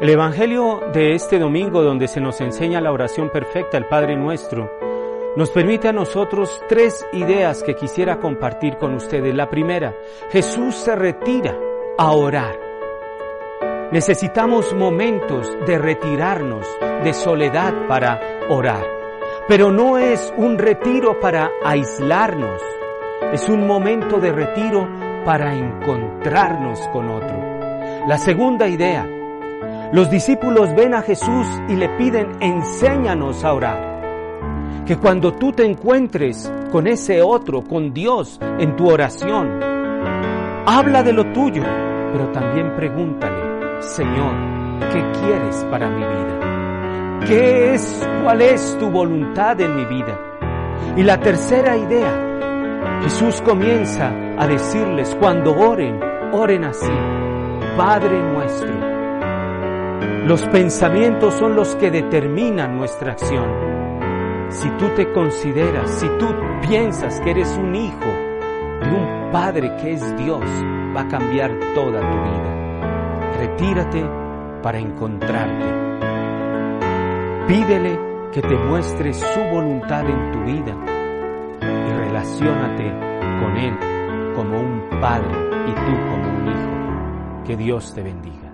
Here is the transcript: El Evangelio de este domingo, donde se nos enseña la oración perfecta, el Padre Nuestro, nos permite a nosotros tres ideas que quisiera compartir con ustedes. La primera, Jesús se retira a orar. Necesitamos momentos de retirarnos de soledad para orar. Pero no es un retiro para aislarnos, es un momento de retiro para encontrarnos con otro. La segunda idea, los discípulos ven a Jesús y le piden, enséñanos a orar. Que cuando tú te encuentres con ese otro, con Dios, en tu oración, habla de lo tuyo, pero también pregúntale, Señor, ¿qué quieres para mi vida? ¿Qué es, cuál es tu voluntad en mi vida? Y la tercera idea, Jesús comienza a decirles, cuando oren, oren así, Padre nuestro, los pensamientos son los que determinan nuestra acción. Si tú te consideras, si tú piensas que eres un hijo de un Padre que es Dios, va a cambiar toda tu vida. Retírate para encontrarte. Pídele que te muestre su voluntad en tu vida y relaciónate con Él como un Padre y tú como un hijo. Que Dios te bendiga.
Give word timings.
El 0.00 0.10
Evangelio 0.10 0.80
de 0.92 1.14
este 1.14 1.38
domingo, 1.38 1.80
donde 1.80 2.08
se 2.08 2.20
nos 2.20 2.40
enseña 2.40 2.80
la 2.80 2.90
oración 2.90 3.30
perfecta, 3.30 3.78
el 3.78 3.86
Padre 3.86 4.16
Nuestro, 4.16 4.68
nos 5.36 5.50
permite 5.50 5.86
a 5.86 5.92
nosotros 5.92 6.60
tres 6.68 7.06
ideas 7.12 7.62
que 7.62 7.76
quisiera 7.76 8.18
compartir 8.18 8.76
con 8.76 8.94
ustedes. 8.94 9.32
La 9.32 9.48
primera, 9.48 9.94
Jesús 10.30 10.74
se 10.74 10.96
retira 10.96 11.56
a 11.96 12.10
orar. 12.10 12.58
Necesitamos 13.92 14.74
momentos 14.74 15.48
de 15.64 15.78
retirarnos 15.78 16.66
de 17.04 17.14
soledad 17.14 17.72
para 17.86 18.20
orar. 18.48 18.84
Pero 19.46 19.70
no 19.70 19.96
es 19.96 20.34
un 20.36 20.58
retiro 20.58 21.20
para 21.20 21.52
aislarnos, 21.64 22.60
es 23.32 23.48
un 23.48 23.64
momento 23.64 24.18
de 24.18 24.32
retiro 24.32 24.88
para 25.24 25.54
encontrarnos 25.54 26.80
con 26.88 27.08
otro. 27.10 27.36
La 28.08 28.18
segunda 28.18 28.66
idea, 28.68 29.06
los 29.94 30.10
discípulos 30.10 30.74
ven 30.74 30.92
a 30.92 31.02
Jesús 31.02 31.46
y 31.68 31.76
le 31.76 31.88
piden, 31.90 32.26
enséñanos 32.40 33.44
a 33.44 33.52
orar. 33.52 34.84
Que 34.84 34.96
cuando 34.96 35.34
tú 35.34 35.52
te 35.52 35.64
encuentres 35.64 36.52
con 36.72 36.88
ese 36.88 37.22
otro, 37.22 37.62
con 37.62 37.94
Dios, 37.94 38.40
en 38.58 38.74
tu 38.74 38.90
oración, 38.90 39.60
habla 40.66 41.04
de 41.04 41.12
lo 41.12 41.32
tuyo, 41.32 41.62
pero 42.10 42.26
también 42.32 42.74
pregúntale, 42.74 43.82
Señor, 43.82 44.34
¿qué 44.92 45.12
quieres 45.20 45.64
para 45.70 45.88
mi 45.88 46.02
vida? 46.02 47.20
¿Qué 47.28 47.74
es, 47.74 48.08
cuál 48.24 48.42
es 48.42 48.76
tu 48.80 48.90
voluntad 48.90 49.60
en 49.60 49.76
mi 49.76 49.84
vida? 49.84 50.18
Y 50.96 51.04
la 51.04 51.20
tercera 51.20 51.76
idea, 51.76 53.00
Jesús 53.04 53.40
comienza 53.42 54.12
a 54.38 54.44
decirles, 54.48 55.16
cuando 55.20 55.56
oren, 55.56 56.00
oren 56.32 56.64
así, 56.64 56.90
Padre 57.76 58.20
nuestro, 58.32 59.03
los 60.26 60.42
pensamientos 60.48 61.34
son 61.34 61.54
los 61.54 61.76
que 61.76 61.90
determinan 61.90 62.76
nuestra 62.78 63.12
acción. 63.12 63.44
Si 64.48 64.70
tú 64.78 64.88
te 64.96 65.12
consideras, 65.12 65.90
si 65.90 66.08
tú 66.18 66.26
piensas 66.66 67.20
que 67.20 67.32
eres 67.32 67.56
un 67.58 67.74
hijo 67.74 68.06
de 68.80 68.90
un 68.90 69.30
Padre 69.30 69.76
que 69.82 69.92
es 69.92 70.16
Dios, 70.16 70.44
va 70.96 71.02
a 71.02 71.08
cambiar 71.08 71.50
toda 71.74 72.00
tu 72.00 72.16
vida. 72.30 73.32
Retírate 73.38 74.08
para 74.62 74.78
encontrarte. 74.78 75.66
Pídele 77.46 77.98
que 78.32 78.40
te 78.40 78.56
muestre 78.56 79.12
su 79.12 79.40
voluntad 79.52 80.08
en 80.08 80.32
tu 80.32 80.40
vida 80.44 80.74
y 81.60 81.92
relaciónate 82.06 82.90
con 83.40 83.56
Él 83.56 83.76
como 84.34 84.58
un 84.58 85.00
Padre 85.00 85.34
y 85.68 85.72
tú 85.74 85.92
como 86.08 86.38
un 86.38 86.48
hijo. 86.48 87.44
Que 87.44 87.56
Dios 87.56 87.92
te 87.94 88.02
bendiga. 88.02 88.53